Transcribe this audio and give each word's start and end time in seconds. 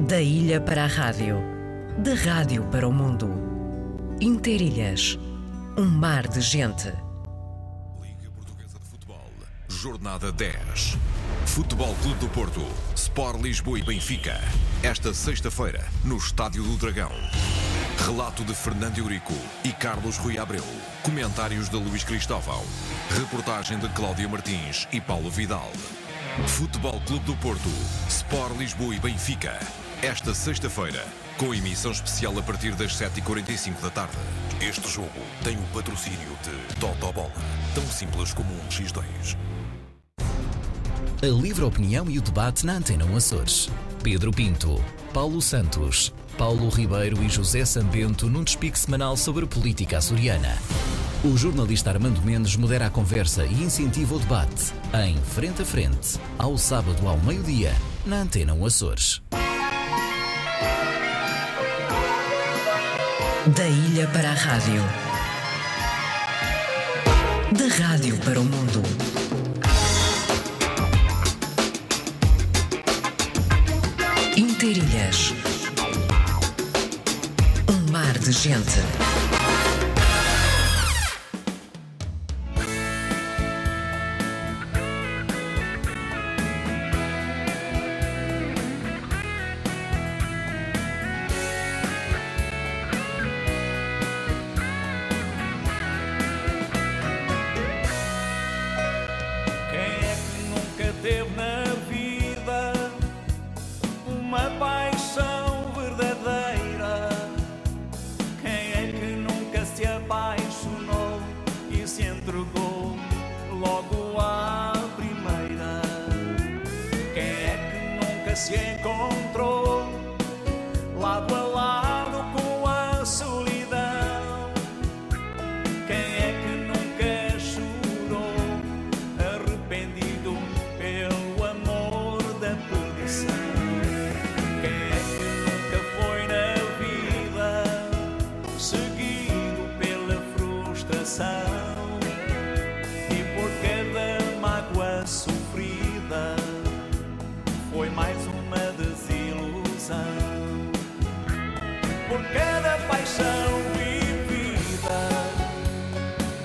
Da 0.00 0.20
ilha 0.20 0.60
para 0.60 0.84
a 0.84 0.86
rádio, 0.86 1.38
da 1.96 2.14
rádio 2.14 2.64
para 2.64 2.86
o 2.86 2.92
mundo. 2.92 3.30
Interilhas, 4.20 5.18
um 5.76 5.86
mar 5.86 6.28
de 6.28 6.42
gente. 6.42 6.92
Liga 8.02 8.30
Portuguesa 8.36 8.78
de 8.78 8.84
Futebol, 8.90 9.30
Jornada 9.66 10.30
10. 10.30 10.98
Futebol 11.46 11.94
Clube 12.02 12.20
do 12.20 12.28
Porto, 12.28 12.62
Sport 12.94 13.40
Lisboa 13.40 13.78
e 13.78 13.82
Benfica. 13.82 14.38
Esta 14.82 15.14
sexta-feira, 15.14 15.82
no 16.04 16.18
Estádio 16.18 16.62
do 16.62 16.76
Dragão. 16.76 17.10
Relato 18.04 18.44
de 18.44 18.54
Fernando 18.54 18.98
Eurico 18.98 19.34
e 19.64 19.72
Carlos 19.72 20.18
Rui 20.18 20.36
Abreu. 20.36 20.64
Comentários 21.02 21.70
de 21.70 21.76
Luís 21.76 22.04
Cristóvão. 22.04 22.62
Reportagem 23.18 23.78
de 23.78 23.88
Cláudia 23.88 24.28
Martins 24.28 24.86
e 24.92 25.00
Paulo 25.00 25.30
Vidal. 25.30 25.72
Futebol 26.46 27.00
Clube 27.06 27.24
do 27.24 27.36
Porto, 27.36 27.70
Sport 28.08 28.58
Lisboa 28.58 28.94
e 28.94 29.00
Benfica. 29.00 29.58
Esta 30.06 30.32
sexta-feira, 30.32 31.04
com 31.36 31.52
emissão 31.52 31.90
especial 31.90 32.38
a 32.38 32.42
partir 32.42 32.76
das 32.76 32.92
7h45 32.92 33.80
da 33.82 33.90
tarde. 33.90 34.16
Este 34.60 34.88
jogo 34.88 35.10
tem 35.42 35.56
o 35.56 35.62
patrocínio 35.74 36.28
de 36.44 36.76
Toto 36.76 37.12
Bola. 37.12 37.32
Tão 37.74 37.84
simples 37.86 38.32
como 38.32 38.48
um 38.54 38.68
X2. 38.68 39.36
A 41.20 41.26
livre 41.26 41.64
opinião 41.64 42.08
e 42.08 42.20
o 42.20 42.22
debate 42.22 42.64
na 42.64 42.74
Antena 42.74 43.04
1 43.04 43.16
Açores. 43.16 43.68
Pedro 44.00 44.30
Pinto, 44.30 44.80
Paulo 45.12 45.42
Santos, 45.42 46.14
Paulo 46.38 46.68
Ribeiro 46.68 47.20
e 47.24 47.28
José 47.28 47.64
Sambento 47.64 48.28
num 48.28 48.44
despique 48.44 48.78
semanal 48.78 49.16
sobre 49.16 49.44
política 49.44 49.98
açoriana. 49.98 50.56
O 51.24 51.36
jornalista 51.36 51.90
Armando 51.90 52.22
Mendes 52.22 52.54
modera 52.54 52.86
a 52.86 52.90
conversa 52.90 53.44
e 53.44 53.60
incentiva 53.60 54.14
o 54.14 54.20
debate 54.20 54.72
em 55.04 55.16
Frente 55.16 55.62
a 55.62 55.64
Frente, 55.64 56.20
ao 56.38 56.56
sábado 56.56 57.08
ao 57.08 57.18
meio-dia, 57.18 57.74
na 58.06 58.20
Antena 58.20 58.54
1 58.54 58.66
Açores. 58.66 59.20
Da 63.54 63.64
ilha 63.64 64.08
para 64.08 64.30
a 64.30 64.34
rádio. 64.34 64.82
Da 67.52 67.86
rádio 67.86 68.16
para 68.24 68.40
o 68.40 68.44
mundo. 68.44 68.82
Interilhas. 74.36 75.32
Um 77.68 77.92
mar 77.92 78.18
de 78.18 78.32
gente. 78.32 79.05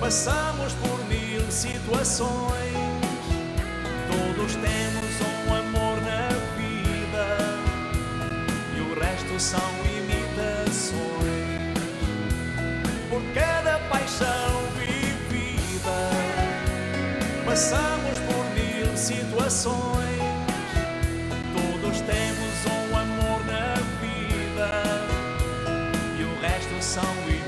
Passamos 0.02 0.72
por 0.74 0.98
mil 1.04 1.48
situações. 1.48 2.74
Todos 4.10 4.56
temos 4.56 5.20
um 5.20 5.54
amor 5.54 5.96
na 6.02 6.28
vida 6.56 7.38
e 8.76 8.80
o 8.80 8.98
resto 8.98 9.38
são 9.38 9.70
imitações. 9.84 10.98
Por 13.08 13.22
cada 13.32 13.78
paixão 13.88 14.66
vivida, 14.76 16.10
passamos 17.46 18.18
por 18.26 18.44
mil 18.56 18.96
situações. 18.96 20.18
Todos 21.54 22.00
temos 22.00 22.66
um 22.66 22.96
amor 22.98 23.46
na 23.46 23.74
vida 24.00 24.82
e 26.18 26.24
o 26.24 26.40
resto 26.40 26.82
são 26.82 27.04
imitações. 27.04 27.41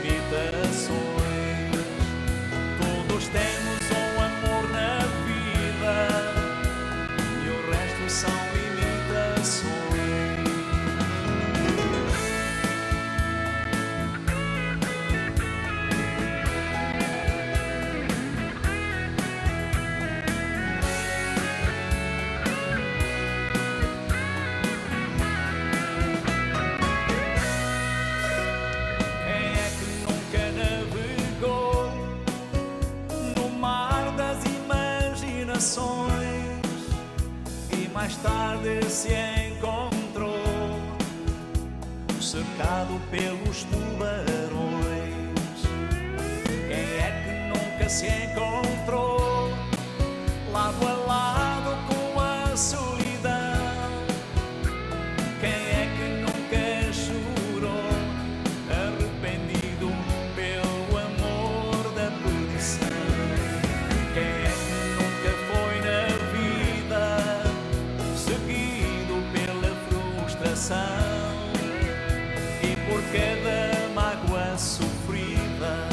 Sofrida 74.59 75.89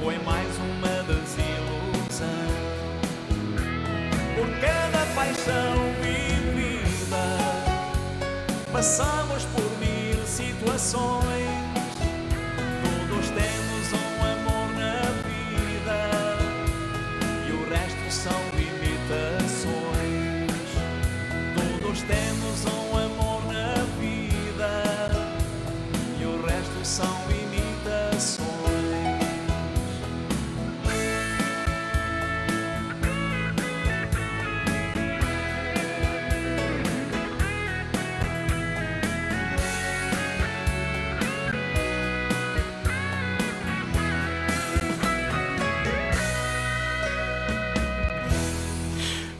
foi 0.00 0.18
mais 0.24 0.48
uma 0.58 1.02
desilusão? 1.04 2.26
Por 4.36 4.48
cada 4.60 5.06
paixão 5.14 5.94
vivida 6.02 6.30
Passamos 8.72 9.44
por 9.46 9.64
mil 9.78 10.24
situações. 10.24 11.39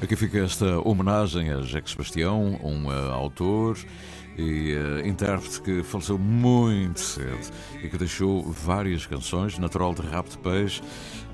Aqui 0.02 0.16
fica 0.16 0.38
esta 0.38 0.80
homenagem 0.80 1.50
a 1.50 1.60
Jacques 1.62 1.92
Sebastião, 1.92 2.58
um 2.62 2.86
uh, 2.86 3.12
autor 3.12 3.78
e 4.36 4.74
uh, 4.74 5.06
intérprete 5.06 5.60
que 5.60 5.82
faleceu 5.82 6.18
muito 6.18 7.00
cedo 7.00 7.50
e 7.82 7.88
que 7.88 7.98
deixou 7.98 8.42
várias 8.42 9.04
canções, 9.06 9.58
natural 9.58 9.94
de 9.94 10.02
Rap 10.02 10.28
de 10.28 10.38
Peixe, 10.38 10.82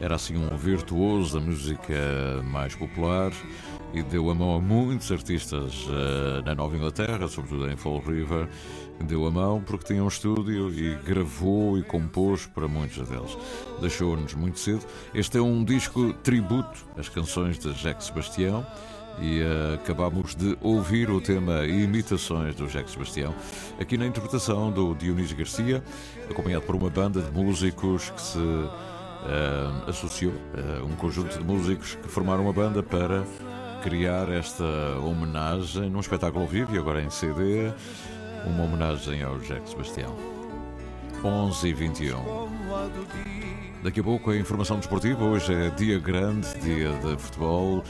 era 0.00 0.16
assim 0.16 0.36
um 0.36 0.56
virtuoso 0.56 1.38
da 1.38 1.44
música 1.44 2.42
mais 2.44 2.74
popular 2.74 3.32
e 3.96 4.02
deu 4.02 4.30
a 4.30 4.34
mão 4.34 4.56
a 4.56 4.60
muitos 4.60 5.10
artistas 5.10 5.86
uh, 5.86 6.44
na 6.44 6.54
Nova 6.54 6.76
Inglaterra, 6.76 7.26
sobretudo 7.28 7.66
em 7.70 7.76
Fall 7.76 7.98
River. 8.00 8.46
Deu 9.00 9.26
a 9.26 9.30
mão 9.30 9.62
porque 9.64 9.86
tinha 9.86 10.04
um 10.04 10.08
estúdio 10.08 10.70
e 10.70 10.94
gravou 10.96 11.78
e 11.78 11.82
compôs 11.82 12.44
para 12.44 12.68
muitos 12.68 13.08
deles. 13.08 13.36
Deixou-nos 13.80 14.34
muito 14.34 14.58
cedo. 14.58 14.84
Este 15.14 15.38
é 15.38 15.40
um 15.40 15.64
disco 15.64 16.12
tributo 16.12 16.86
às 16.98 17.08
canções 17.08 17.58
de 17.58 17.72
Jacques 17.72 18.08
Sebastião 18.08 18.66
e 19.18 19.40
uh, 19.40 19.74
acabamos 19.76 20.34
de 20.34 20.58
ouvir 20.60 21.08
o 21.08 21.18
tema 21.18 21.64
Imitações 21.64 22.54
do 22.54 22.68
Jacques 22.68 22.92
Sebastião, 22.92 23.34
aqui 23.80 23.96
na 23.96 24.06
interpretação 24.06 24.70
do 24.70 24.94
Dionísio 24.94 25.38
Garcia, 25.38 25.82
acompanhado 26.30 26.66
por 26.66 26.76
uma 26.76 26.90
banda 26.90 27.22
de 27.22 27.30
músicos 27.30 28.10
que 28.10 28.20
se 28.20 28.38
uh, 28.38 28.70
associou, 29.88 30.32
uh, 30.32 30.84
um 30.84 30.94
conjunto 30.96 31.38
de 31.38 31.42
músicos 31.42 31.94
que 31.94 32.08
formaram 32.08 32.42
uma 32.44 32.52
banda 32.52 32.82
para 32.82 33.24
criar 33.82 34.28
esta 34.30 34.64
homenagem 35.04 35.90
num 35.90 36.00
espetáculo 36.00 36.46
vivo 36.46 36.74
e 36.74 36.78
agora 36.78 37.02
em 37.02 37.10
CD, 37.10 37.72
uma 38.46 38.64
homenagem 38.64 39.22
ao 39.22 39.40
Jacques 39.40 39.70
Sebastião. 39.70 40.16
11 41.24 41.68
e 41.68 41.72
21. 41.72 42.16
Daqui 43.82 44.00
a 44.00 44.02
pouco 44.02 44.30
a 44.30 44.36
informação 44.36 44.78
desportiva. 44.78 45.24
Hoje 45.24 45.54
é 45.54 45.70
dia 45.70 45.98
grande, 45.98 46.46
dia 46.60 46.92
de 46.92 47.16
futebol, 47.20 47.82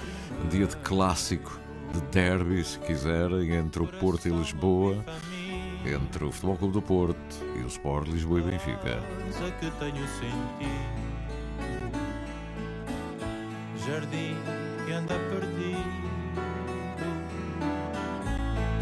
dia 0.50 0.66
de 0.66 0.76
clássico, 0.78 1.58
de 1.92 2.00
derby, 2.12 2.62
se 2.64 2.78
quiserem, 2.80 3.54
entre 3.54 3.82
o 3.82 3.86
Porto 3.86 4.28
e 4.28 4.30
Lisboa, 4.30 5.04
entre 5.84 6.24
o 6.24 6.32
Futebol 6.32 6.56
Clube 6.56 6.74
do 6.74 6.82
Porto 6.82 7.44
e 7.56 7.62
o 7.62 7.66
Sport 7.66 8.08
Lisboa 8.08 8.40
e 8.40 8.42
Benfica. 8.42 9.02
Jardim 13.86 14.36
que 14.86 14.92
anda 14.92 15.14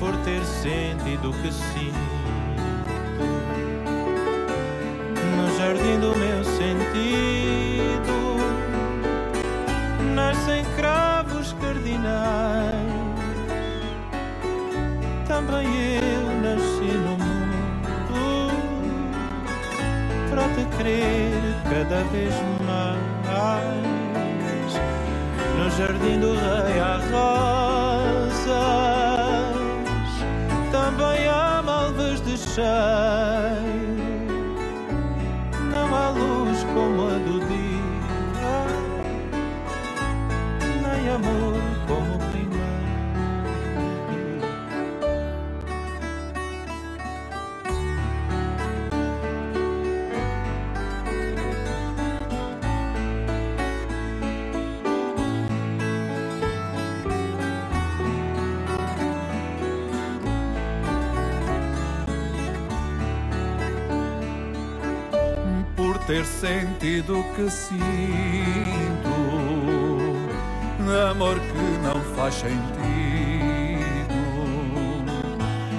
Por 0.04 0.14
ter 0.18 0.44
sentido 0.44 1.32
que 1.40 1.50
sinto 1.50 1.98
No 5.34 5.56
jardim 5.56 5.98
do 5.98 6.14
meu 6.14 6.44
sentido 6.44 8.14
Nascem 10.14 10.62
cravos 10.76 11.54
cardinais 11.58 12.74
Também 15.26 15.66
eu 15.96 16.22
nasci 16.42 16.92
no 16.98 17.12
mundo 17.12 17.34
para 20.28 20.48
te 20.48 20.64
querer 20.76 21.32
cada 21.64 22.02
vez 22.10 22.34
mais. 22.66 23.84
No 25.56 25.70
jardim 25.70 26.20
do 26.20 26.34
rei 26.34 26.80
há 26.80 26.98
malvas 32.56 32.93
ter 66.14 66.24
sentido 66.26 67.18
o 67.18 67.24
que 67.34 67.50
sinto, 67.50 67.74
amor 71.10 71.40
que 71.40 71.78
não 71.82 72.00
faz 72.14 72.34
sentido, 72.34 72.54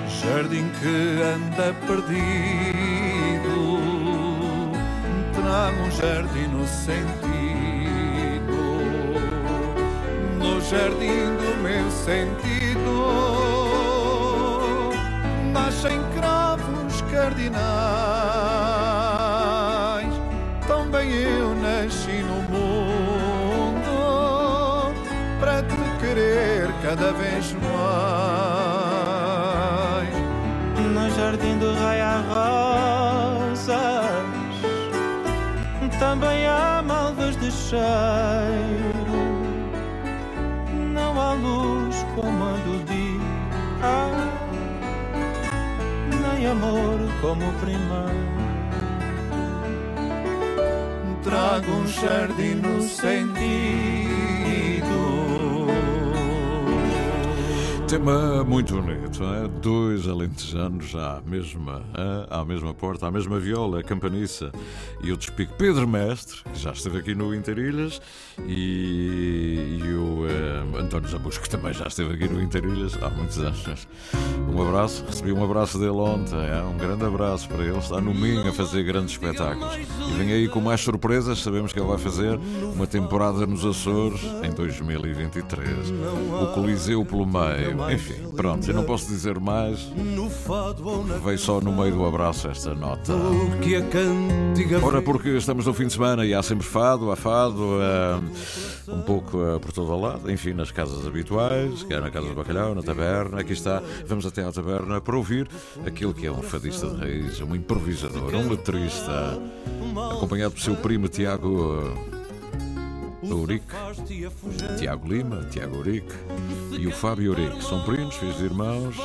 jardim 0.09 0.69
que 0.81 1.21
anda 1.23 1.73
perdido, 1.87 2.19
trago 5.35 5.81
um 5.83 5.91
jardim 5.91 6.47
no 6.49 6.67
sentido, 6.67 8.57
no 10.37 10.59
jardim 10.59 11.37
do 11.37 11.55
meu 11.63 11.89
sentido, 11.89 12.93
nascem 15.53 16.01
cravos 16.13 17.01
cardinais. 17.09 18.74
Cada 26.85 27.11
vez 27.13 27.51
mais. 27.53 28.85
No 30.93 31.09
jardim 31.15 31.57
do 31.57 31.73
rei 31.73 31.99
há 31.99 32.21
rosas, 33.49 33.75
também 35.97 36.45
há 36.45 36.83
malvas 36.85 37.35
de 37.37 37.51
cheiro. 37.51 37.81
Não 40.93 41.19
há 41.19 41.33
luz 41.33 42.05
como 42.15 42.45
a 42.45 42.51
do 42.65 42.83
dia 42.85 43.05
nem 46.21 46.45
amor 46.45 46.99
como 47.19 47.49
o 47.49 47.53
primeiro. 47.53 48.35
Trago 51.23 51.71
um 51.71 51.87
jardim 51.87 52.55
no 52.55 52.79
sentido. 52.83 53.54
Tema 57.87 58.43
muito 58.43 58.81
bonito, 58.81 59.23
é? 59.23 59.47
dois 59.61 60.07
alentejanos 60.07 60.95
à 60.95 61.21
mesma, 61.23 61.83
à 62.31 62.43
mesma 62.43 62.73
porta, 62.73 63.05
à 63.05 63.11
mesma 63.11 63.39
viola, 63.39 63.79
a 63.79 63.83
campaniça 63.83 64.51
e 65.03 65.11
o 65.11 65.17
despico 65.17 65.53
Pedro 65.53 65.87
Mestre, 65.87 66.41
que 66.51 66.59
já 66.59 66.71
esteve 66.71 66.97
aqui 66.97 67.13
no 67.13 67.33
Interilhas, 67.33 68.01
e, 68.47 69.79
e 69.79 69.93
o 69.93 70.25
António 70.79 71.07
Zabusco, 71.07 71.43
que 71.43 71.49
também 71.49 71.73
já 71.73 71.85
esteve 71.85 72.15
aqui 72.15 72.27
no 72.27 72.41
Interilhas 72.41 72.97
há 73.03 73.09
muitos 73.09 73.37
anos. 73.37 73.87
Um 74.51 74.67
abraço, 74.67 75.05
recebi 75.05 75.31
um 75.31 75.43
abraço 75.43 75.77
dele 75.77 75.91
ontem, 75.91 76.35
é? 76.35 76.63
um 76.63 76.77
grande 76.77 77.05
abraço 77.05 77.47
para 77.47 77.63
ele, 77.63 77.77
está 77.77 78.01
no 78.01 78.13
Minho 78.15 78.49
a 78.49 78.53
fazer 78.53 78.83
grandes 78.83 79.11
espetáculos. 79.11 79.75
E 79.75 80.11
vem 80.17 80.31
aí 80.33 80.47
com 80.47 80.59
mais 80.59 80.81
surpresas, 80.81 81.39
sabemos 81.39 81.71
que 81.71 81.79
ele 81.79 81.87
vai 81.87 81.99
fazer 81.99 82.39
uma 82.73 82.87
temporada 82.87 83.45
nos 83.45 83.63
Açores 83.63 84.21
em 84.43 84.49
2023. 84.51 85.91
O 86.41 86.53
Coliseu 86.53 87.05
pelo 87.05 87.25
meio, 87.25 87.74
enfim, 87.91 88.31
pronto, 88.35 88.67
eu 88.69 88.73
não 88.73 88.83
posso 88.83 89.07
dizer 89.07 89.39
mais. 89.39 89.79
Veio 91.23 91.37
só 91.39 91.61
no 91.61 91.71
meio 91.71 91.93
do 91.93 92.05
abraço 92.05 92.47
esta 92.47 92.73
nota. 92.73 93.13
Ora, 94.83 95.01
porque 95.01 95.29
estamos 95.29 95.65
no 95.65 95.73
fim 95.73 95.87
de 95.87 95.93
semana 95.93 96.25
e 96.25 96.33
há 96.33 96.41
sempre 96.41 96.65
fado, 96.65 97.11
há 97.11 97.15
fado, 97.15 97.79
um 98.87 99.01
pouco 99.01 99.41
eh, 99.41 99.59
por 99.59 99.71
todo 99.71 99.91
o 99.91 99.99
lado, 99.99 100.31
enfim, 100.31 100.53
nas 100.53 100.71
casas 100.71 101.05
habituais, 101.05 101.83
quer 101.83 102.01
na 102.01 102.11
casa 102.11 102.27
do 102.27 102.35
bacalhau, 102.35 102.75
na 102.75 102.81
taberna, 102.81 103.39
aqui 103.39 103.53
está, 103.53 103.81
vamos 104.05 104.25
até 104.25 104.43
à 104.43 104.51
taberna 104.51 105.01
para 105.01 105.15
ouvir 105.15 105.47
aquele 105.85 106.13
que 106.13 106.25
é 106.25 106.31
um 106.31 106.41
fadista 106.41 106.87
de 106.87 106.97
raiz, 106.97 107.41
um 107.41 107.55
improvisador, 107.55 108.33
um 108.35 108.49
letrista, 108.49 109.39
acompanhado 110.15 110.53
pelo 110.53 110.63
seu 110.63 110.75
primo 110.75 111.07
Tiago 111.07 112.14
Eurique, 113.29 113.65
Tiago 114.77 115.07
Lima, 115.07 115.45
Tiago 115.49 115.75
Eurique 115.75 116.13
e 116.71 116.87
o 116.87 116.91
Fábio 116.91 117.27
Eurique. 117.27 117.63
São 117.63 117.83
primos, 117.83 118.15
filhos 118.15 118.37
de 118.37 118.45
irmãos, 118.45 118.95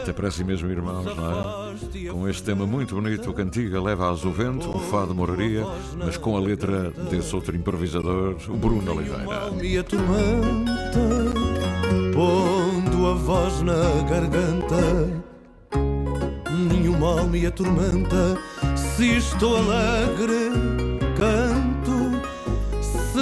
até 0.00 0.12
parecem 0.12 0.44
mesmo 0.44 0.70
irmãos, 0.70 1.04
não 1.16 1.30
é? 1.30 2.10
Com 2.10 2.28
este 2.28 2.42
tema 2.42 2.66
muito 2.66 2.94
bonito, 2.94 3.30
o 3.30 3.34
Cantiga 3.34 3.80
leva-as 3.80 4.24
o 4.24 4.30
vento, 4.30 4.68
o 4.68 4.78
fado 4.78 5.14
moraria, 5.14 5.64
mas 5.96 6.16
com 6.16 6.36
a 6.36 6.40
letra 6.40 6.90
desse 7.10 7.34
outro 7.34 7.56
improvisador, 7.56 8.36
o 8.48 8.56
Bruno 8.56 8.92
Oliveira. 8.92 9.50
me 9.50 9.78
atormenta, 9.78 11.00
pondo 12.12 13.06
a 13.06 13.14
voz 13.14 13.62
na 13.62 14.02
garganta. 14.08 15.22
Nenhum 16.50 16.98
mal 16.98 17.26
me 17.26 17.46
atormenta, 17.46 18.38
se 18.76 19.16
estou 19.16 19.56
alegre, 19.56 20.50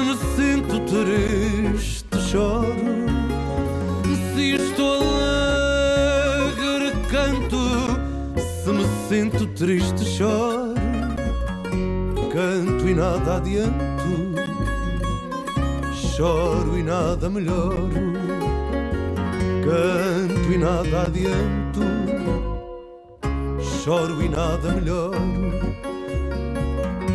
me 0.03 0.17
sinto 0.37 0.81
triste, 0.81 2.19
choro. 2.31 2.75
E 4.37 4.55
estou 4.55 5.03
alegre, 5.21 6.93
canto. 7.11 7.59
Se 8.65 8.73
me 8.73 8.85
sinto 9.09 9.47
triste, 9.49 10.05
choro. 10.17 10.75
Canto 12.33 12.89
e 12.89 12.95
nada 12.95 13.37
adianto. 13.37 14.35
Choro 16.17 16.77
e 16.77 16.83
nada 16.83 17.29
melhoro. 17.29 17.91
Canto 19.65 20.53
e 20.53 20.59
nada 20.59 21.03
adianto. 21.03 21.81
Choro 23.85 24.23
e 24.23 24.29
nada 24.29 24.73
melhoro. 24.73 25.21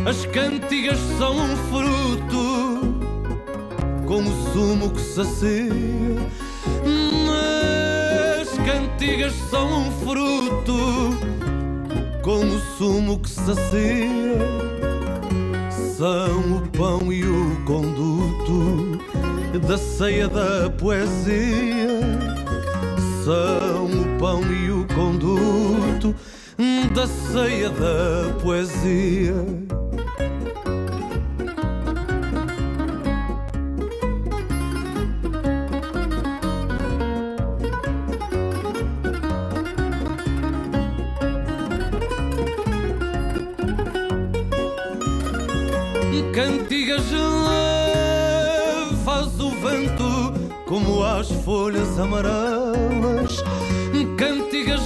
As 0.06 0.24
cantigas 0.26 0.98
são 1.18 1.36
um 1.36 1.56
fruto 1.68 2.75
com 4.06 4.20
o 4.20 4.52
sumo 4.52 4.90
que 4.90 5.00
sacia. 5.00 5.68
As 8.40 8.48
cantigas 8.58 9.34
são 9.50 9.80
um 9.80 9.90
fruto 10.04 11.16
com 12.22 12.44
o 12.44 12.60
sumo 12.78 13.18
que 13.18 13.28
sacia. 13.28 14.38
São 15.96 16.58
o 16.58 16.68
pão 16.68 17.12
e 17.12 17.24
o 17.24 17.64
conduto 17.64 19.00
da 19.66 19.76
ceia 19.76 20.28
da 20.28 20.70
poesia. 20.70 22.00
São 23.24 23.86
o 23.86 24.18
pão 24.18 24.40
e 24.52 24.70
o 24.70 24.86
conduto 24.94 26.14
da 26.94 27.06
ceia 27.06 27.70
da 27.70 28.32
poesia. 28.40 29.34
Cantigas 46.36 47.06
faz 49.06 49.40
o 49.40 49.48
vento 49.52 50.34
como 50.66 51.02
as 51.02 51.30
folhas 51.30 51.98
amarelas. 51.98 53.42
Cantigas 54.18 54.82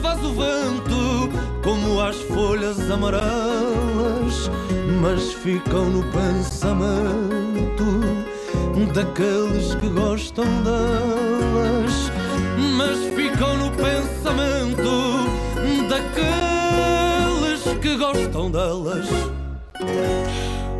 faz 0.00 0.24
o 0.24 0.32
vento 0.32 1.28
como 1.62 2.00
as 2.00 2.16
folhas 2.16 2.90
amarelas, 2.90 4.50
mas 5.02 5.34
ficam 5.34 5.90
no 5.90 6.02
pensamento 6.12 7.84
daqueles 8.94 9.74
que 9.74 9.88
gostam 9.90 10.46
delas. 10.62 12.10
Mas 12.74 13.00
ficam 13.14 13.58
no 13.58 13.70
pensamento 13.72 15.28
daqueles 15.90 17.78
que 17.82 17.96
gostam 17.98 18.50
delas. 18.50 19.37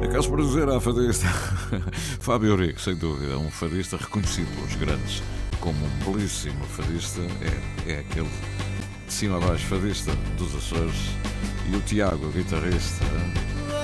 Acaso 0.04 0.30
para 0.30 0.42
dizer 0.42 0.68
à 0.68 0.80
fadista 0.80 1.26
Fábio 2.20 2.56
Rico, 2.56 2.80
sem 2.80 2.94
dúvida, 2.94 3.38
um 3.38 3.50
fadista 3.50 3.96
reconhecido 3.96 4.48
pelos 4.54 4.74
grandes 4.76 5.22
como 5.60 5.76
um 5.84 6.12
belíssimo 6.12 6.64
fadista. 6.64 7.20
É, 7.86 7.92
é 7.92 7.98
aquele 8.00 8.30
de 9.06 9.12
cima 9.12 9.36
a 9.36 9.40
baixo 9.40 9.66
fadista 9.66 10.12
dos 10.36 10.54
Açores. 10.54 10.96
E 11.70 11.76
o 11.76 11.80
Tiago, 11.80 12.30
guitarrista, 12.30 13.04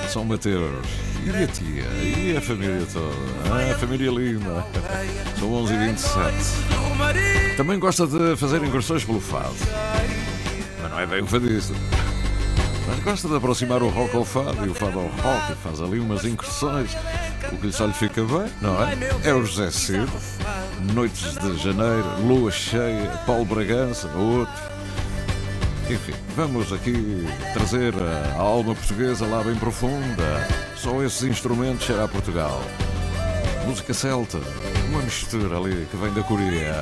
São 0.09 0.25
Mateus. 0.25 0.87
E 1.25 1.29
a 1.29 1.47
tia, 1.47 1.83
e 2.05 2.37
a 2.37 2.41
família 2.41 2.85
toda. 2.91 3.71
A 3.71 3.77
família 3.77 4.11
linda. 4.11 4.65
São 5.39 5.51
11 5.53 5.73
e 5.73 5.77
27 5.77 7.57
Também 7.57 7.79
gosta 7.79 8.05
de 8.05 8.35
fazer 8.35 8.63
incursões 8.63 9.03
pelo 9.03 9.19
fado. 9.19 9.55
Mas 10.81 10.91
não 10.91 10.99
é 10.99 11.05
bem 11.05 11.23
um 11.23 11.27
fadista. 11.27 11.73
Mas 12.87 12.99
gosta 12.99 13.27
de 13.27 13.35
aproximar 13.35 13.81
o 13.81 13.89
rock 13.89 14.15
ao 14.15 14.23
fado 14.23 14.65
e 14.65 14.69
o 14.69 14.73
fado 14.73 14.99
ao 14.99 15.07
rock 15.07 15.55
faz 15.63 15.81
ali 15.81 15.99
umas 15.99 16.23
incursões. 16.23 16.91
O 17.51 17.57
que 17.57 17.71
só 17.71 17.85
lhe 17.85 17.93
fica 17.93 18.23
bem, 18.23 18.51
não 18.61 18.83
é? 18.83 18.95
É 19.23 19.33
o 19.33 19.43
José 19.43 19.71
Cid, 19.71 20.07
Noites 20.93 21.35
de 21.35 21.57
Janeiro, 21.57 22.05
Lua 22.21 22.51
Cheia, 22.51 23.09
Paulo 23.25 23.45
Bragança, 23.45 24.07
outro. 24.09 24.75
Enfim, 25.89 26.13
vamos 26.35 26.73
aqui 26.73 27.27
trazer 27.53 27.93
a 28.35 28.39
alma 28.39 28.73
portuguesa 28.73 29.25
lá 29.25 29.43
bem 29.43 29.55
profunda. 29.55 30.47
Só 30.75 31.03
esses 31.03 31.23
instrumentos 31.23 31.85
será 31.85 32.07
Portugal. 32.07 32.61
Música 33.67 33.93
celta, 33.93 34.39
uma 34.89 35.01
mistura 35.01 35.57
ali 35.57 35.87
que 35.89 35.97
vem 35.97 36.13
da 36.13 36.21
Coreia. 36.23 36.75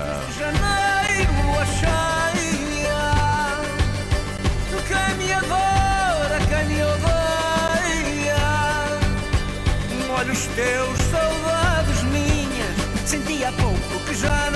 Olha 10.23 10.31
os 10.31 10.45
teus 10.55 10.99
saudades 11.11 12.03
minhas. 12.03 13.09
Senti 13.09 13.43
há 13.43 13.51
pouco 13.51 14.05
que 14.07 14.15
já 14.15 14.52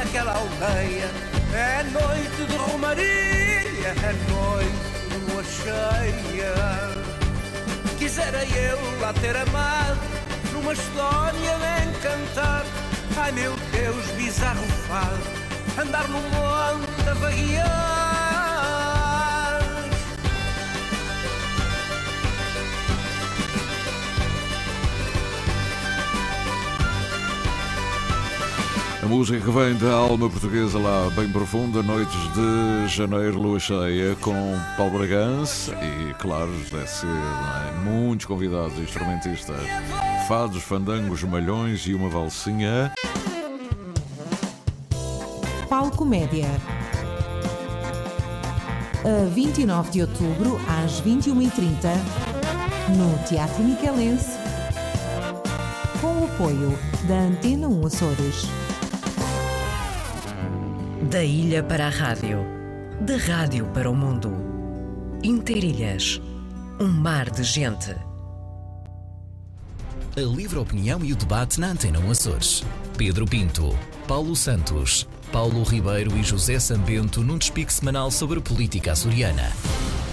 naquela 0.00 0.32
aldeia. 0.32 1.10
É 1.52 1.82
noite 1.84 2.44
de 2.48 2.56
romaria, 2.56 3.88
é 3.88 4.12
noite 4.30 4.70
de 5.08 5.32
lua 5.32 5.44
cheia. 5.44 6.54
Quisera 7.98 8.44
eu 8.44 9.00
lá 9.00 9.12
ter 9.14 9.36
amado, 9.36 10.00
numa 10.52 10.72
história 10.72 11.58
de 11.58 11.88
encantar. 11.88 12.79
Ai 13.16 13.32
meu 13.32 13.54
Deus, 13.72 14.06
bizarro 14.12 14.66
fado, 14.88 15.18
andar 15.80 16.08
no 16.08 16.20
monte 16.20 17.08
a 17.08 17.14
vaguear. 17.14 18.00
A 29.02 29.06
música 29.06 29.40
que 29.40 29.50
vem 29.50 29.74
da 29.76 29.92
alma 29.92 30.28
portuguesa 30.28 30.78
lá 30.78 31.10
bem 31.16 31.28
profunda, 31.30 31.82
Noites 31.82 32.20
de 32.32 32.88
Janeiro, 32.88 33.40
Lua 33.40 33.58
Cheia, 33.58 34.14
com 34.20 34.56
Paulo 34.76 34.98
Bragança 34.98 35.74
e, 35.82 36.14
claro, 36.14 36.52
Cedo, 36.86 37.06
não 37.06 37.56
é? 37.56 37.72
muitos 37.82 38.26
convidados, 38.26 38.78
instrumentistas, 38.78 39.56
fados, 40.30 40.62
fandangos, 40.62 41.24
malhões 41.24 41.88
e 41.88 41.92
uma 41.92 42.08
valsinha. 42.08 42.92
Palco 45.68 46.04
Média. 46.04 46.46
A 49.04 49.28
29 49.28 49.90
de 49.90 50.02
outubro, 50.02 50.56
às 50.68 51.02
21h30, 51.02 51.82
no 52.96 53.18
Teatro 53.26 53.64
Miquelense, 53.64 54.38
com 56.00 56.20
o 56.20 56.24
apoio 56.26 56.78
da 57.08 57.22
Antena 57.22 57.66
1 57.66 57.86
Açores. 57.86 58.44
Da 61.10 61.24
ilha 61.24 61.60
para 61.64 61.88
a 61.88 61.90
rádio, 61.90 62.38
da 63.00 63.16
rádio 63.16 63.66
para 63.74 63.90
o 63.90 63.96
mundo. 63.96 64.32
Interilhas, 65.24 66.22
um 66.78 66.86
mar 66.86 67.28
de 67.30 67.42
gente. 67.42 68.09
A 70.20 70.22
livre 70.22 70.58
opinião 70.58 71.02
e 71.02 71.14
o 71.14 71.16
debate 71.16 71.58
na 71.58 71.68
Antena 71.68 71.98
1 71.98 72.10
Açores. 72.10 72.62
Pedro 72.98 73.24
Pinto, 73.24 73.74
Paulo 74.06 74.36
Santos, 74.36 75.08
Paulo 75.32 75.62
Ribeiro 75.62 76.14
e 76.14 76.22
José 76.22 76.58
Sambento 76.58 77.22
num 77.22 77.38
despique 77.38 77.72
semanal 77.72 78.10
sobre 78.10 78.38
política 78.38 78.92
açoriana. 78.92 79.50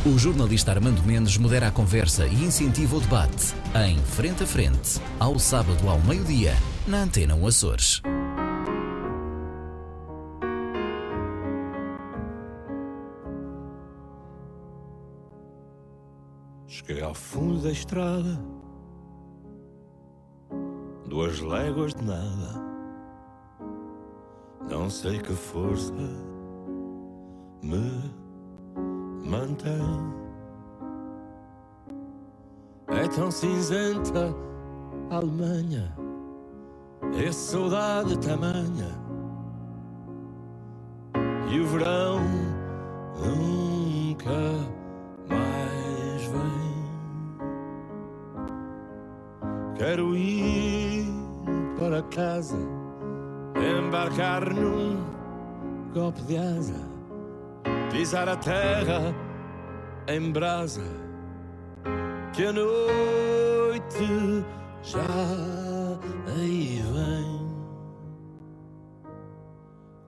O 0.06 0.18
jornalista 0.18 0.72
Armando 0.72 1.04
Mendes 1.04 1.36
modera 1.38 1.68
a 1.68 1.72
conversa 1.72 2.26
e 2.26 2.46
incentiva 2.46 2.96
o 2.96 3.02
debate 3.02 3.54
em 3.86 3.98
Frente 3.98 4.44
a 4.44 4.48
Frente, 4.48 5.02
ao 5.20 5.38
sábado 5.38 5.90
ao 5.90 6.00
meio-dia, 6.00 6.56
na 6.88 7.02
Antena 7.02 7.36
1 7.36 7.46
Açores. 7.46 8.02
Cheguei 16.66 17.02
ao 17.02 17.14
fundo 17.14 17.62
da 17.62 17.72
estrada, 17.72 18.40
duas 21.18 21.40
léguas 21.40 21.96
de 21.96 22.04
nada. 22.04 22.64
Não 24.70 24.88
sei 24.88 25.18
que 25.18 25.34
força 25.34 25.92
me 27.64 28.14
mantém. 29.26 30.14
É 32.90 33.08
tão 33.08 33.32
cinzenta 33.32 34.32
a 35.10 35.16
Alemanha, 35.16 35.92
é 37.20 37.32
saudade 37.32 38.16
tamanha. 38.20 39.08
E 41.50 41.60
o 41.60 41.66
verão 41.66 42.20
embarcar 54.08 54.54
num 54.54 55.04
golpe 55.94 56.22
de 56.22 56.38
asa, 56.38 56.88
pisar 57.92 58.30
a 58.30 58.38
terra 58.38 59.14
em 60.08 60.32
brasa, 60.32 60.84
que 62.34 62.46
a 62.46 62.54
noite 62.54 64.46
já 64.82 65.02
aí 66.38 66.82
vem. 66.94 67.48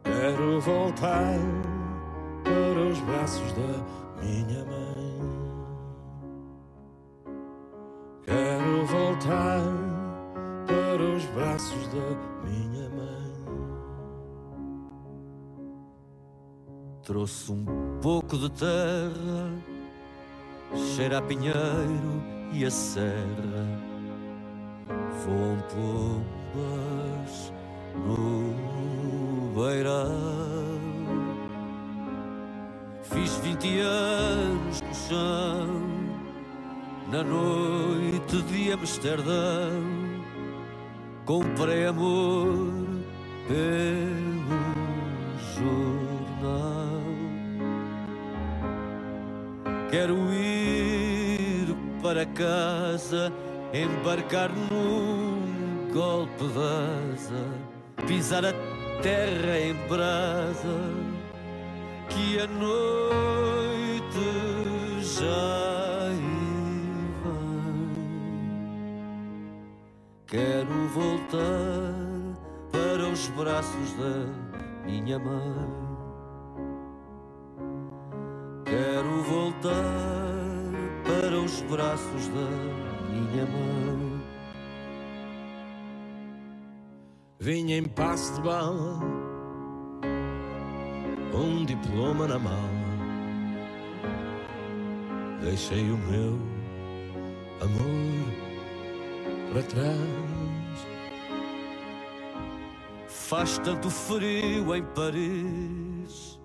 Quero 0.04 0.62
voltar 0.62 1.36
para 2.44 2.82
os 2.90 3.00
braços 3.02 3.52
da 3.54 4.22
minha 4.24 4.66
mãe. 4.66 5.60
Quero 8.24 8.86
voltar 8.86 9.62
para 10.66 11.04
os 11.04 11.26
braços 11.26 11.88
da 11.88 12.48
minha 12.48 12.90
mãe. 12.90 13.29
Trouxe 17.10 17.52
um 17.52 17.66
pouco 18.04 18.38
de 18.38 18.52
terra, 18.52 19.52
cheira 20.96 21.18
a 21.18 21.22
pinheiro 21.24 22.22
e 22.54 22.64
a 22.64 22.70
serra. 22.70 23.66
Voam 25.26 25.58
pombas 26.54 27.52
no 27.96 28.54
beirão. 29.60 30.78
Fiz 33.02 33.38
20 33.38 33.80
anos 33.80 34.82
no 34.82 34.94
chão, 34.94 35.68
na 37.12 37.24
noite 37.24 38.40
de 38.44 38.72
Amsterdão. 38.72 39.82
Comprei 41.26 41.88
amor 41.88 42.39
Quero 50.00 50.34
ir 50.34 51.76
para 52.02 52.26
casa, 52.26 53.34
embarcar 53.74 54.50
num 54.50 55.92
golpe 55.94 56.46
asa, 57.12 57.44
pisar 58.08 58.46
a 58.46 58.54
terra 59.02 59.60
em 59.60 59.74
brasa, 59.90 60.80
que 62.08 62.40
a 62.40 62.48
noite 62.48 64.24
já 65.02 66.08
vem. 66.14 67.60
Quero 70.28 70.88
voltar 70.94 71.94
para 72.72 73.06
os 73.06 73.28
braços 73.32 73.94
da 73.98 74.26
minha 74.86 75.20
mãe. 75.20 75.79
Braços 81.90 82.28
da 82.28 82.48
minha 83.10 83.46
mãe. 83.48 84.22
Vinha 87.40 87.78
em 87.78 87.84
passo 87.84 88.36
de 88.36 88.42
bala, 88.42 89.00
um 91.34 91.66
diploma 91.66 92.28
na 92.28 92.38
mala. 92.38 92.80
Deixei 95.42 95.90
o 95.90 95.98
meu 95.98 96.38
amor 97.62 98.34
para 99.52 99.64
trás. 99.64 100.88
Faz 103.08 103.58
tanto 103.60 103.90
frio 103.90 104.76
em 104.76 104.84
Paris, 104.94 106.40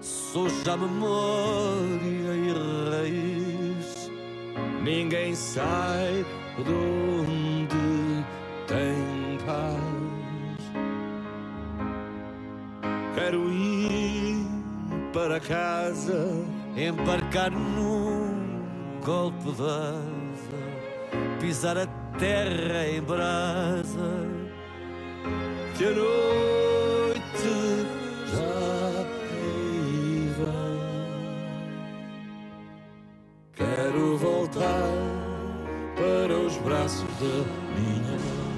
sou 0.00 0.48
já 0.64 0.76
memória 0.76 2.34
e 2.34 2.90
raiz. 2.90 3.39
Ninguém 4.82 5.34
sai 5.34 6.24
de 6.56 6.72
onde 6.72 8.24
tem 8.66 9.38
paz. 9.46 10.70
Quero 13.14 13.50
ir 13.52 14.46
para 15.12 15.40
casa, 15.40 16.44
embarcar 16.76 17.50
num 17.50 18.62
golpe 19.04 19.52
de 19.52 19.62
asa, 19.62 20.58
pisar 21.40 21.76
a 21.76 21.86
terra 22.18 22.88
em 22.88 23.02
brasa. 23.02 24.40
que 25.76 25.84
noite 25.86 26.69
voltar 34.50 34.90
para 35.94 36.38
os 36.38 36.56
braços 36.58 37.02
da 37.02 37.80
minha 37.80 38.18
mãe. 38.18 38.50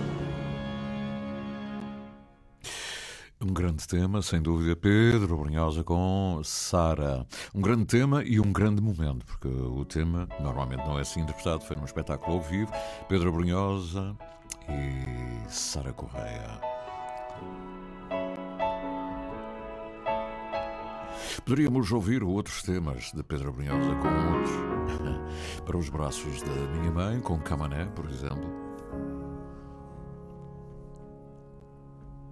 Um 3.41 3.53
grande 3.53 3.87
tema, 3.87 4.23
sem 4.23 4.41
dúvida, 4.41 4.77
Pedro 4.77 5.37
Brunhosa 5.37 5.83
com 5.83 6.41
Sara. 6.45 7.27
Um 7.53 7.61
grande 7.61 7.85
tema 7.87 8.23
e 8.25 8.39
um 8.41 8.53
grande 8.53 8.81
momento, 8.81 9.27
porque 9.27 9.49
o 9.49 9.85
tema 9.85 10.29
normalmente 10.41 10.85
não 10.87 10.97
é 10.97 11.03
assim 11.03 11.21
interpretado, 11.21 11.65
foi 11.65 11.77
num 11.77 11.85
espetáculo 11.85 12.37
ao 12.37 12.43
vivo. 12.43 12.73
Pedro 13.09 13.33
Brunhosa 13.33 14.17
e 14.69 15.51
Sara 15.51 15.93
Correia. 15.93 16.72
Poderíamos 21.45 21.91
ouvir 21.91 22.23
outros 22.23 22.63
temas 22.63 23.11
de 23.13 23.23
Pedro 23.25 23.53
Brunhosa 23.53 23.95
com 23.97 24.37
outros. 24.37 24.53
Para 25.67 25.77
os 25.77 25.89
braços 25.89 26.41
da 26.43 26.55
minha 26.79 26.93
mãe, 26.93 27.21
com 27.21 27.39
Camané, 27.41 27.85
por 27.87 28.07
exemplo. 28.07 28.49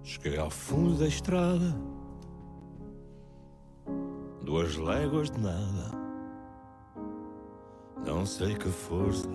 Cheguei 0.03 0.37
ao 0.37 0.49
fundo 0.49 0.97
da 0.97 1.07
estrada, 1.07 1.75
duas 4.43 4.75
léguas 4.75 5.29
de 5.29 5.39
nada. 5.39 5.91
Não 8.05 8.25
sei 8.25 8.55
que 8.55 8.67
força 8.69 9.27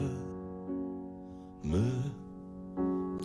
me 1.62 2.26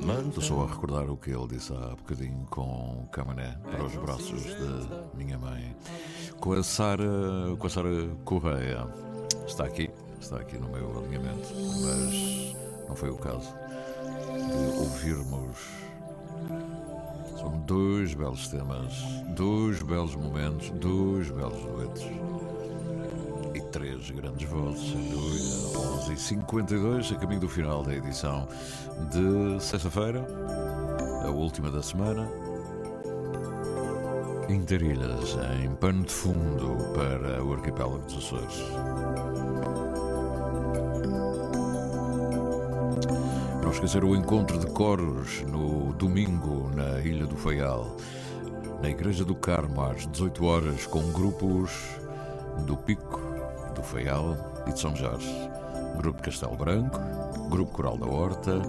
mantém. 0.05 0.29
Estou 0.29 0.43
só 0.43 0.63
a 0.63 0.67
recordar 0.67 1.09
o 1.09 1.17
que 1.17 1.31
ele 1.31 1.47
disse 1.47 1.73
há 1.73 1.95
bocadinho 1.95 2.45
com 2.49 3.07
Camané 3.11 3.57
para 3.63 3.83
os 3.83 3.95
braços 3.95 4.45
da 4.45 5.09
minha 5.13 5.37
mãe. 5.37 5.75
Com 6.41 6.53
a 6.53 6.63
Sara, 6.63 7.05
com 7.59 7.67
a 7.67 7.69
Sara 7.69 7.89
Correia. 8.25 8.87
Está 9.47 9.65
aqui, 9.65 9.91
está 10.19 10.37
aqui 10.37 10.57
no 10.57 10.69
meu 10.69 10.97
alinhamento, 10.97 11.47
mas 11.53 12.55
não 12.89 12.95
foi 12.95 13.11
o 13.11 13.15
caso 13.15 13.47
de 14.25 14.79
ouvirmos. 14.79 15.57
São 17.37 17.51
dois 17.67 18.15
belos 18.15 18.47
temas, 18.47 18.91
dois 19.35 19.83
belos 19.83 20.15
momentos, 20.15 20.71
dois 20.71 21.29
belos 21.29 21.61
duetos. 21.61 22.05
E 23.53 23.61
três 23.71 24.09
grandes 24.09 24.49
vozes, 24.49 24.81
sem 24.81 25.09
dúvida. 25.11 25.79
11 26.01 26.13
e 26.13 26.17
52 26.17 27.11
a 27.11 27.15
caminho 27.17 27.41
do 27.41 27.49
final 27.49 27.83
da 27.83 27.95
edição 27.95 28.47
de 29.11 29.63
sexta-feira, 29.63 30.25
a 31.23 31.29
última 31.29 31.69
da 31.69 31.83
semana. 31.83 32.50
Interilhas 34.49 35.37
em 35.63 35.73
pano 35.75 36.03
de 36.03 36.11
fundo 36.11 36.75
para 36.93 37.43
o 37.43 37.53
arquipélago 37.53 37.99
dos 37.99 38.17
Açores. 38.17 38.57
Não 43.61 43.71
esquecer 43.71 44.03
o 44.03 44.15
encontro 44.15 44.57
de 44.57 44.67
coros 44.67 45.41
no 45.43 45.93
domingo 45.93 46.69
na 46.75 46.99
Ilha 46.99 47.25
do 47.25 47.37
Faial, 47.37 47.95
na 48.81 48.89
Igreja 48.89 49.23
do 49.23 49.35
Carmo, 49.35 49.81
às 49.83 50.05
18 50.07 50.45
horas, 50.45 50.85
com 50.87 51.11
grupos 51.11 51.71
do 52.65 52.75
Pico, 52.75 53.21
do 53.73 53.83
Faial 53.83 54.35
e 54.67 54.73
de 54.73 54.79
São 54.79 54.95
Jorge. 54.95 55.33
Grupo 55.97 56.21
Castelo 56.21 56.57
Branco, 56.57 56.99
Grupo 57.49 57.71
Coral 57.71 57.97
da 57.97 58.07
Horta, 58.07 58.61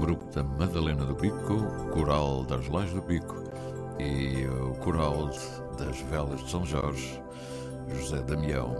Grupo 0.00 0.24
da 0.32 0.42
Madalena 0.42 1.04
do 1.04 1.14
Pico, 1.14 1.62
Coral 1.92 2.44
das 2.44 2.66
Lajes 2.68 2.94
do 2.94 3.02
Pico 3.02 3.42
e 3.98 4.46
o 4.46 4.74
Coral 4.76 5.30
das 5.78 6.00
Velas 6.10 6.42
de 6.42 6.50
São 6.50 6.64
Jorge, 6.64 7.22
José 7.88 8.22
Damião. 8.22 8.74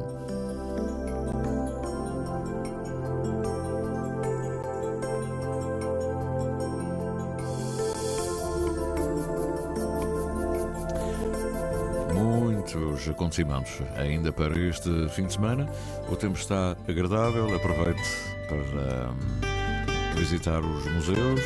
Muitos 12.14 13.08
acontecimentos 13.08 13.82
ainda 13.96 14.32
para 14.32 14.58
este 14.58 15.08
fim 15.10 15.26
de 15.26 15.34
semana. 15.34 15.68
O 16.08 16.16
tempo 16.16 16.38
está 16.38 16.76
agradável, 16.88 17.54
aproveite 17.54 18.02
para 18.48 19.10
hum, 19.10 20.16
visitar 20.16 20.60
os 20.60 20.86
museus. 20.86 21.40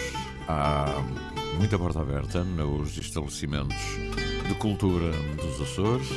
Há 0.49 1.03
muita 1.57 1.79
porta 1.79 2.01
aberta 2.01 2.45
nos 2.45 2.97
estabelecimentos 2.99 3.77
de 4.47 4.55
cultura 4.55 5.11
dos 5.37 5.61
Açores. 5.61 6.09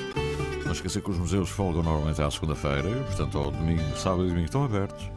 Não 0.66 0.72
esquecer 0.72 1.02
que 1.02 1.10
os 1.10 1.18
museus 1.18 1.50
folgam 1.50 1.82
normalmente 1.82 2.22
à 2.22 2.30
segunda-feira, 2.30 2.90
portanto 3.08 3.38
ao 3.38 3.52
domingo, 3.52 3.98
sábado 3.98 4.26
e 4.26 4.30
domingo 4.30 4.46
estão 4.46 4.64
abertos. 4.64 5.10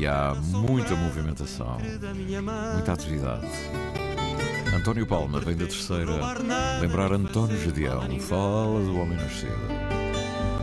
E 0.00 0.06
há 0.06 0.34
muita 0.34 0.94
movimentação, 0.94 1.78
muita 2.74 2.92
atividade. 2.92 3.46
António 4.74 5.06
Palma 5.06 5.40
vem 5.40 5.56
da 5.56 5.66
terceira 5.66 6.12
lembrar 6.80 7.12
António 7.12 7.58
Gedeão, 7.60 8.18
fala 8.20 8.80
do 8.80 8.98
homem 8.98 9.18
nascido. 9.18 9.52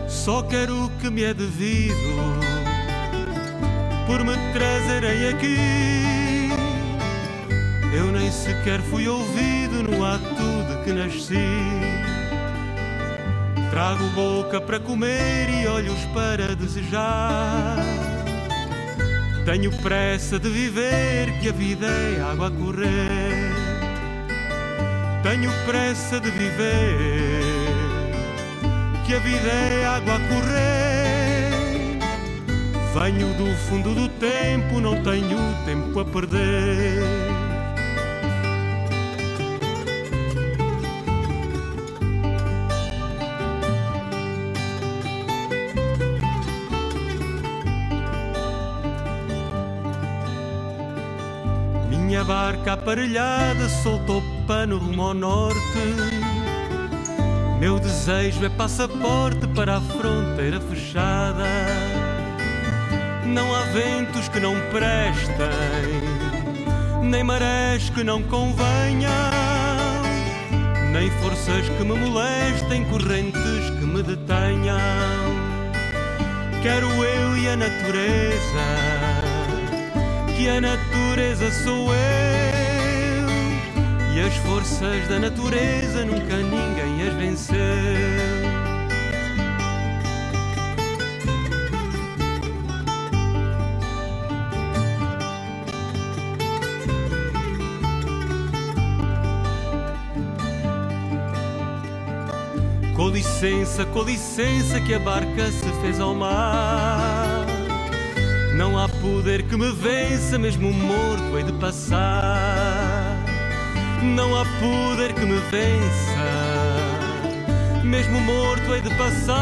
Só 0.07 0.41
quero 0.43 0.85
o 0.85 0.89
que 0.97 1.09
me 1.09 1.23
é 1.23 1.33
devido 1.33 1.93
por 4.07 4.23
me 4.23 4.35
trazerem 4.53 5.27
aqui. 5.29 5.98
Eu 7.91 8.11
nem 8.11 8.31
sequer 8.31 8.81
fui 8.81 9.07
ouvido 9.07 9.83
no 9.83 10.05
ato 10.05 10.63
de 10.67 10.83
que 10.83 10.93
nasci. 10.93 11.35
Trago 13.71 14.07
boca 14.09 14.61
para 14.61 14.79
comer 14.79 15.49
e 15.49 15.67
olhos 15.67 15.99
para 16.13 16.55
desejar. 16.55 17.77
Tenho 19.45 19.71
pressa 19.77 20.39
de 20.39 20.49
viver, 20.49 21.39
que 21.39 21.49
a 21.49 21.51
vida 21.51 21.87
é 21.87 22.21
água 22.21 22.47
a 22.47 22.51
correr. 22.51 23.51
Tenho 25.23 25.51
pressa 25.65 26.19
de 26.19 26.29
viver, 26.29 27.41
que 29.05 29.15
a 29.15 29.19
vida 29.19 29.49
é 29.49 29.85
água 29.85 30.15
a 30.15 30.19
correr. 30.19 31.49
Venho 32.93 33.33
do 33.33 33.55
fundo 33.67 33.95
do 33.95 34.07
tempo, 34.09 34.79
não 34.79 35.01
tenho 35.03 35.37
tempo 35.65 35.99
a 35.99 36.05
perder. 36.05 37.38
Minha 52.09 52.23
barca 52.23 52.73
aparelhada 52.73 53.69
soltou 53.69 54.23
pano 54.47 54.79
rumo 54.79 55.03
ao 55.03 55.13
norte. 55.13 55.59
Meu 57.59 57.79
desejo 57.79 58.43
é 58.43 58.49
passaporte 58.49 59.45
para 59.49 59.77
a 59.77 59.81
fronteira 59.81 60.59
fechada. 60.59 61.45
Não 63.27 63.53
há 63.53 63.61
ventos 63.65 64.27
que 64.27 64.39
não 64.39 64.55
prestem, 64.71 65.37
nem 67.03 67.23
marés 67.23 67.91
que 67.91 68.03
não 68.03 68.23
convenham, 68.23 69.11
nem 70.91 71.11
forças 71.21 71.69
que 71.69 71.83
me 71.83 71.93
molestem, 71.93 72.85
correntes 72.85 73.69
que 73.77 73.85
me 73.85 74.01
detenham. 74.01 74.79
Quero 76.63 76.87
eu 76.87 77.37
e 77.37 77.49
a 77.49 77.55
natureza 77.55 78.98
que 80.39 80.47
a 80.47 80.61
natureza 80.61 81.51
sou 81.51 81.93
eu 81.93 83.29
e 84.15 84.21
as 84.21 84.33
forças 84.37 85.05
da 85.09 85.19
natureza 85.19 86.05
nunca 86.05 86.37
ninguém 86.37 87.09
as 87.09 87.13
venceu. 87.15 87.57
Com 102.95 103.09
licença, 103.09 103.85
com 103.87 104.03
licença 104.03 104.79
que 104.79 104.93
a 104.93 104.99
barca 104.99 105.51
se 105.51 105.69
fez 105.81 105.99
ao 105.99 106.15
mar. 106.15 107.38
Não 108.59 108.77
há 108.77 108.89
poder 108.89 109.43
que 109.43 109.55
me 109.55 109.71
vença, 109.71 110.37
mesmo 110.37 110.73
morto 110.73 111.37
hei 111.37 111.43
de 111.43 111.53
passar. 111.53 113.15
Não 114.03 114.35
há 114.35 114.43
poder 114.59 115.13
que 115.13 115.25
me 115.25 115.39
vença, 115.49 116.25
mesmo 117.85 118.19
morto 118.19 118.73
hei 118.73 118.81
de 118.81 118.93
passar. 118.95 119.39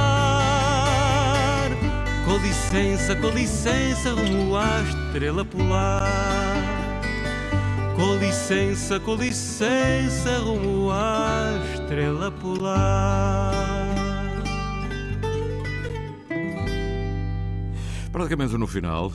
Com 2.25 2.37
licença, 2.37 3.15
com 3.15 3.29
licença, 3.29 4.11
rumo 4.11 4.55
à 4.55 4.83
estrela 4.83 5.43
polar. 5.43 6.53
Com 7.95 8.17
licença, 8.17 8.99
com 8.99 9.15
licença, 9.15 10.37
rumo 10.43 10.91
à 10.91 11.59
estrela 11.73 12.29
polar. 12.29 13.76
Praticamente 18.17 18.57
no 18.57 18.65
final, 18.65 19.13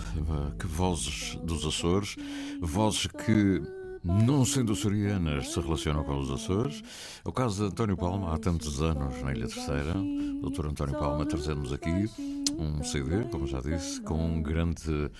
que 0.56 0.64
vozes 0.64 1.36
dos 1.42 1.66
Açores, 1.66 2.14
vozes 2.60 3.08
que, 3.08 3.60
não 4.04 4.44
sendo 4.44 4.74
açorianas, 4.74 5.52
se 5.52 5.58
relacionam 5.58 6.04
com 6.04 6.20
os 6.20 6.30
Açores. 6.30 6.84
É 7.24 7.28
o 7.28 7.32
caso 7.32 7.64
de 7.64 7.68
António 7.72 7.96
Palma, 7.96 8.32
há 8.32 8.38
tantos 8.38 8.80
anos 8.80 9.20
na 9.20 9.32
Ilha 9.32 9.48
Terceira. 9.48 9.94
Doutor 10.40 10.66
António 10.66 10.96
Palma 10.96 11.26
trazendo-nos 11.26 11.72
aqui 11.72 12.08
um 12.56 12.84
CD, 12.84 13.24
como 13.28 13.44
já 13.44 13.60
disse, 13.60 14.00
com 14.02 14.24
um 14.24 14.40
grande 14.40 15.10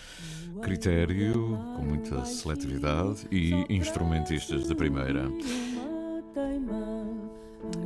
critério, 0.63 1.59
com 1.75 1.83
muita 1.83 2.25
seletividade 2.25 3.27
e 3.33 3.67
instrumentistas 3.69 4.69
de 4.69 4.77
primeira. 4.77 5.29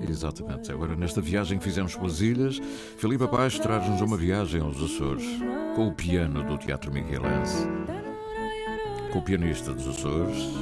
Exatamente. 0.07 0.71
Agora, 0.71 0.95
nesta 0.95 1.23
viagem 1.23 1.57
que 1.57 1.65
fizemos 1.65 1.97
pelas 1.97 2.21
ilhas, 2.21 2.61
Filipe 2.99 3.27
Paz 3.29 3.59
traz-nos 3.59 4.03
uma 4.03 4.19
viagem 4.19 4.61
aos 4.61 4.77
Açores, 4.77 5.25
com 5.77 5.89
o 5.89 5.93
piano 5.93 6.43
do 6.43 6.57
Teatro 6.57 6.91
Miguelense, 6.91 7.69
com 9.13 9.19
o 9.19 9.23
pianista 9.23 9.75
dos 9.75 9.87
Açores, 9.87 10.55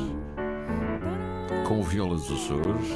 com 1.69 1.79
o 1.79 1.85
viola 1.85 2.17
dos 2.17 2.33
Açores, 2.33 2.89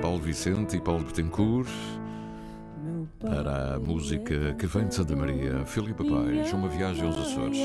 Paulo 0.00 0.18
Vicente 0.18 0.78
e 0.78 0.80
Paulo 0.80 1.04
Betancourt, 1.04 1.68
para 3.20 3.74
a 3.74 3.78
música 3.78 4.54
que 4.54 4.66
vem 4.66 4.88
de 4.88 4.94
Santa 4.94 5.14
Maria, 5.14 5.66
Filipe 5.66 6.08
Paz, 6.08 6.54
uma 6.54 6.68
viagem 6.68 7.04
aos 7.04 7.18
Açores. 7.18 7.58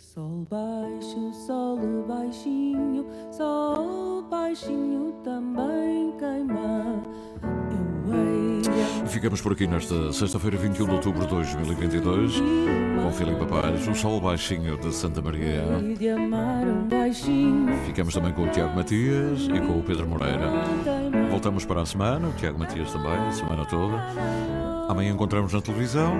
Sol 0.00 0.46
baixo, 0.50 1.32
sol 1.46 1.78
baixinho, 2.08 3.04
sol 3.30 4.22
baixinho 4.30 5.12
também 5.22 6.12
queima. 6.18 7.04
Ficamos 9.06 9.42
por 9.42 9.52
aqui 9.52 9.66
nesta 9.66 10.10
sexta-feira, 10.12 10.56
21 10.56 10.86
de 10.86 10.92
outubro 10.94 11.20
de 11.20 11.28
2022, 11.28 12.40
com 13.02 13.12
Filipe 13.12 13.44
Pares, 13.46 13.86
o 13.86 13.94
sol 13.94 14.20
baixinho 14.20 14.78
de 14.78 14.90
Santa 14.92 15.20
Maria. 15.20 15.64
Ficamos 17.84 18.14
também 18.14 18.32
com 18.32 18.44
o 18.44 18.48
Tiago 18.48 18.74
Matias 18.74 19.48
e 19.54 19.60
com 19.60 19.78
o 19.78 19.82
Pedro 19.82 20.08
Moreira. 20.08 20.50
Voltamos 21.30 21.66
para 21.66 21.82
a 21.82 21.86
semana, 21.86 22.26
o 22.26 22.32
Tiago 22.32 22.58
Matias 22.58 22.90
também, 22.90 23.12
a 23.12 23.32
semana 23.32 23.66
toda. 23.66 23.96
Amanhã 24.88 25.12
encontramos 25.12 25.52
na 25.52 25.60
televisão. 25.60 26.14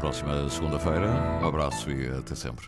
Próxima 0.00 0.48
segunda-feira. 0.48 1.08
Um 1.42 1.46
abraço 1.46 1.90
e 1.90 2.08
até 2.08 2.34
sempre. 2.34 2.66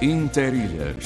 Interilhas. 0.00 0.96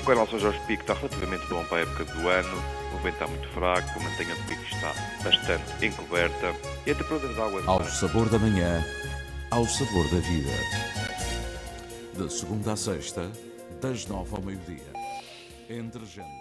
O 0.00 0.06
canal 0.06 0.28
São 0.28 0.38
Jorge 0.38 0.60
Pico 0.66 0.82
está 0.82 0.94
relativamente 0.94 1.44
bom 1.48 1.64
para 1.64 1.78
a 1.78 1.80
época 1.80 2.04
do 2.04 2.28
ano. 2.28 2.62
O 2.94 3.02
vento 3.02 3.14
está 3.14 3.26
muito 3.26 3.48
fraco, 3.48 3.98
a 3.98 4.02
mantenha 4.02 4.34
de 4.34 4.42
pico 4.42 4.62
está 4.62 4.92
bastante 5.24 5.86
encoberta 5.86 6.54
e 6.86 6.90
a 6.90 6.94
temperatura 6.94 7.32
da 7.34 7.44
água 7.44 7.62
Ao 7.66 7.84
sabor 7.84 8.28
da 8.28 8.38
manhã, 8.38 8.84
ao 9.50 9.64
sabor 9.66 10.04
da 10.10 10.18
vida. 10.18 10.52
De 12.14 12.32
segunda 12.32 12.72
a 12.72 12.76
sexta, 12.76 13.30
das 13.80 14.06
nove 14.06 14.36
ao 14.36 14.42
meio-dia. 14.42 14.89
Entre 15.70 16.04
gente. 16.04 16.39